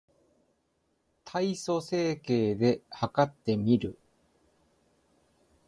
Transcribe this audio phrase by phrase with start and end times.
[1.25, 3.99] 体組成計で計ってみる